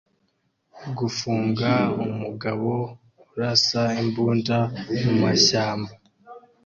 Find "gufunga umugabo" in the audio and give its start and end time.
0.97-2.71